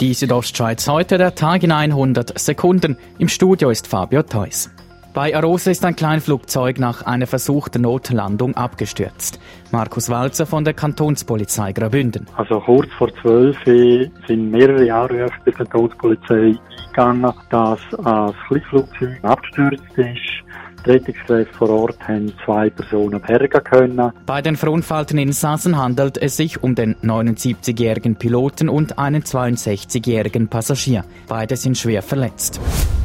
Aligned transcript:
Die 0.00 0.12
Südostschweiz 0.12 0.88
heute, 0.88 1.18
der 1.18 1.36
Tag 1.36 1.62
in 1.62 1.70
100 1.70 2.36
Sekunden. 2.36 2.96
Im 3.18 3.28
Studio 3.28 3.70
ist 3.70 3.86
Fabio 3.86 4.24
Theus. 4.24 4.68
Bei 5.14 5.36
Arosa 5.36 5.70
ist 5.70 5.84
ein 5.84 5.94
Kleinflugzeug 5.94 6.80
nach 6.80 7.02
einer 7.02 7.28
versuchten 7.28 7.82
Notlandung 7.82 8.56
abgestürzt. 8.56 9.38
Markus 9.70 10.10
Walzer 10.10 10.46
von 10.46 10.64
der 10.64 10.74
Kantonspolizei 10.74 11.72
Graubünden. 11.72 12.26
Also 12.36 12.58
kurz 12.58 12.92
vor 12.98 13.08
zwölf 13.22 13.56
sind 13.64 14.50
mehrere 14.50 14.84
Jahre 14.84 15.28
der 15.46 15.52
Kantonspolizei 15.52 16.56
eingegangen, 16.96 17.32
dass 17.50 17.80
ein 18.04 18.34
Kleinflugzeug 18.48 19.22
abgestürzt 19.22 19.96
ist 19.96 20.44
Rettungskräfte 20.86 21.54
vor 21.54 21.70
Ort 21.70 21.98
haben 22.06 22.32
zwei 22.44 22.70
Personen 22.70 23.20
bergen 23.20 23.64
können. 23.64 24.12
Bei 24.26 24.42
den 24.42 24.56
verunfallten 24.56 25.18
Insassen 25.18 25.76
handelt 25.76 26.18
es 26.18 26.36
sich 26.36 26.62
um 26.62 26.74
den 26.74 26.96
79-jährigen 26.96 28.16
Piloten 28.16 28.68
und 28.68 28.98
einen 28.98 29.22
62-jährigen 29.22 30.48
Passagier. 30.48 31.04
Beide 31.28 31.56
sind 31.56 31.78
schwer 31.78 32.02
verletzt. 32.02 32.60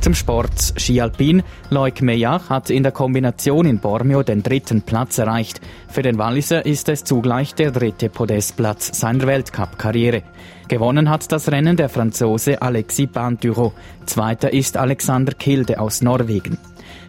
Zum 0.00 0.14
Sport 0.14 0.72
Ski 0.78 1.02
Alpin. 1.02 1.42
Loic 1.68 2.00
Meillard 2.00 2.48
hat 2.48 2.70
in 2.70 2.82
der 2.82 2.90
Kombination 2.90 3.66
in 3.66 3.80
Bormio 3.80 4.22
den 4.22 4.42
dritten 4.42 4.80
Platz 4.80 5.18
erreicht. 5.18 5.60
Für 5.88 6.00
den 6.00 6.16
Walliser 6.16 6.64
ist 6.64 6.88
es 6.88 7.04
zugleich 7.04 7.54
der 7.54 7.70
dritte 7.70 8.08
Podestplatz 8.08 8.98
seiner 8.98 9.26
Weltcup-Karriere. 9.26 10.22
Gewonnen 10.68 11.10
hat 11.10 11.30
das 11.30 11.50
Rennen 11.50 11.76
der 11.76 11.90
Franzose 11.90 12.62
Alexis 12.62 13.08
Bantureau. 13.08 13.74
Zweiter 14.06 14.52
ist 14.52 14.78
Alexander 14.78 15.34
Kilde 15.34 15.78
aus 15.78 16.00
Norwegen. 16.00 16.56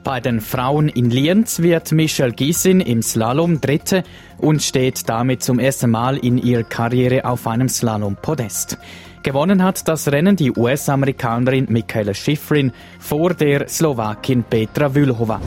Bei 0.03 0.19
den 0.19 0.41
Frauen 0.41 0.89
in 0.89 1.11
Lienz 1.11 1.59
wird 1.59 1.91
Michelle 1.91 2.31
Giesin 2.31 2.81
im 2.81 3.03
Slalom 3.03 3.61
Dritte 3.61 4.03
und 4.39 4.63
steht 4.63 5.07
damit 5.07 5.43
zum 5.43 5.59
ersten 5.59 5.91
Mal 5.91 6.17
in 6.17 6.39
ihrer 6.39 6.63
Karriere 6.63 7.25
auf 7.25 7.45
einem 7.45 7.69
Slalom-Podest. 7.69 8.79
Gewonnen 9.21 9.63
hat 9.63 9.87
das 9.87 10.11
Rennen 10.11 10.35
die 10.35 10.51
US-Amerikanerin 10.51 11.67
Michaela 11.69 12.15
Schifrin 12.15 12.71
vor 12.99 13.35
der 13.35 13.67
Slowakin 13.67 14.43
Petra 14.43 14.95
Vülhova. 14.95 15.39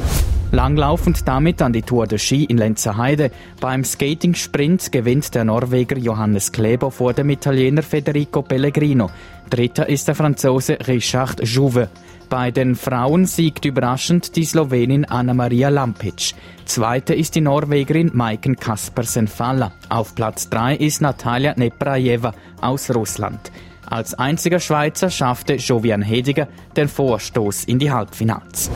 Langlaufend 0.52 1.26
damit 1.26 1.60
an 1.62 1.72
die 1.72 1.82
Tour 1.82 2.06
de 2.06 2.18
Ski 2.18 2.44
in 2.44 2.58
Lenzerheide. 2.58 3.30
Beim 3.60 3.84
Skating-Sprint 3.84 4.92
gewinnt 4.92 5.34
der 5.34 5.44
Norweger 5.44 5.98
Johannes 5.98 6.52
Kleber 6.52 6.90
vor 6.90 7.12
dem 7.12 7.30
Italiener 7.30 7.82
Federico 7.82 8.42
Pellegrino. 8.42 9.10
Dritter 9.50 9.88
ist 9.88 10.06
der 10.06 10.14
Franzose 10.14 10.78
Richard 10.86 11.42
Jouve. 11.46 11.88
Bei 12.30 12.50
den 12.50 12.74
Frauen 12.74 13.26
siegt 13.26 13.64
überraschend 13.64 14.36
die 14.36 14.44
Slowenin 14.44 15.04
Anna-Maria 15.04 15.68
Lampic. 15.68 16.34
Zweite 16.64 17.14
ist 17.14 17.34
die 17.34 17.40
Norwegerin 17.40 18.10
Maiken 18.14 18.56
Kaspersen-Falla. 18.56 19.72
Auf 19.88 20.14
Platz 20.14 20.48
drei 20.48 20.76
ist 20.76 21.02
Natalia 21.02 21.54
Neprajeva 21.56 22.32
aus 22.60 22.94
Russland. 22.94 23.52
Als 23.86 24.14
einziger 24.14 24.60
Schweizer 24.60 25.10
schaffte 25.10 25.54
Jovian 25.54 26.02
Hediger 26.02 26.48
den 26.76 26.88
Vorstoß 26.88 27.64
in 27.64 27.78
die 27.78 27.90
Halbfinals. 27.90 28.70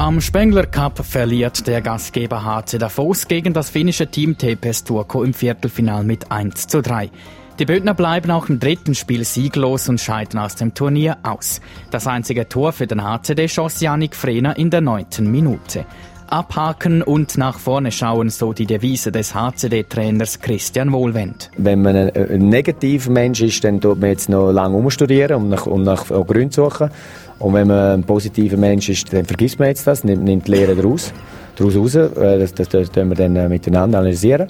Am 0.00 0.18
Spengler 0.22 0.64
Cup 0.64 1.04
verliert 1.04 1.66
der 1.66 1.82
Gastgeber 1.82 2.42
HC 2.42 2.78
Davos 2.78 3.28
gegen 3.28 3.52
das 3.52 3.68
finnische 3.68 4.06
Team 4.06 4.38
TPS 4.38 4.82
Turku 4.82 5.22
im 5.22 5.34
Viertelfinal 5.34 6.04
mit 6.04 6.32
1 6.32 6.68
zu 6.68 6.80
3. 6.80 7.10
Die 7.58 7.66
Bödner 7.66 7.92
bleiben 7.92 8.30
auch 8.30 8.48
im 8.48 8.58
dritten 8.58 8.94
Spiel 8.94 9.26
sieglos 9.26 9.90
und 9.90 10.00
scheiden 10.00 10.40
aus 10.40 10.54
dem 10.54 10.72
Turnier 10.72 11.18
aus. 11.22 11.60
Das 11.90 12.06
einzige 12.06 12.48
Tor 12.48 12.72
für 12.72 12.86
den 12.86 13.04
HCD 13.04 13.46
schoss 13.46 13.82
Janik 13.82 14.16
Frehner 14.16 14.56
in 14.56 14.70
der 14.70 14.80
neunten 14.80 15.30
Minute. 15.30 15.84
Abhaken 16.30 17.02
und 17.02 17.36
nach 17.36 17.58
vorne 17.58 17.92
schauen, 17.92 18.30
so 18.30 18.52
die 18.52 18.66
Devise 18.66 19.10
des 19.10 19.34
HCD-Trainers 19.34 20.40
Christian 20.40 20.92
Wohlwend. 20.92 21.50
Wenn 21.56 21.82
man 21.82 21.96
ein, 21.96 22.10
ein 22.14 22.48
negativer 22.48 23.10
Mensch 23.10 23.40
ist, 23.42 23.64
dann 23.64 23.80
tut 23.80 24.00
man 24.00 24.10
jetzt 24.10 24.28
noch 24.28 24.52
lange 24.52 24.76
umstudieren 24.76 25.42
und 25.42 25.48
nach, 25.48 25.66
und 25.66 25.82
nach 25.82 26.06
Gründen 26.06 26.52
suchen. 26.52 26.90
Und 27.38 27.54
wenn 27.54 27.68
man 27.68 28.00
ein 28.00 28.04
positiver 28.04 28.56
Mensch 28.56 28.88
ist, 28.88 29.12
dann 29.12 29.24
vergisst 29.24 29.58
man 29.58 29.68
jetzt 29.68 29.86
das, 29.86 30.04
nimmt, 30.04 30.24
nimmt 30.24 30.46
die 30.46 30.52
Lehre 30.52 30.76
daraus, 30.76 31.12
daraus 31.56 31.76
raus. 31.76 31.94
Äh, 31.94 32.38
das, 32.38 32.54
das, 32.54 32.68
das, 32.68 32.94
wir 32.94 33.14
dann 33.14 33.34
äh, 33.34 33.48
miteinander 33.48 33.98
analysieren. 33.98 34.48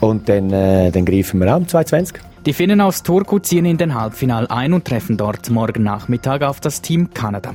Und 0.00 0.28
dann, 0.28 0.50
äh, 0.52 0.90
dann 0.90 1.04
greifen 1.04 1.38
wir 1.40 1.54
an, 1.54 1.68
2020. 1.68 2.18
Die 2.46 2.52
Finnen 2.52 2.80
aus 2.80 3.02
Turku 3.02 3.38
ziehen 3.38 3.64
in 3.64 3.78
den 3.78 3.94
Halbfinal 3.94 4.46
ein 4.48 4.72
und 4.72 4.84
treffen 4.84 5.16
dort 5.16 5.48
morgen 5.50 5.82
Nachmittag 5.82 6.42
auf 6.42 6.60
das 6.60 6.82
Team 6.82 7.10
Kanada. 7.14 7.54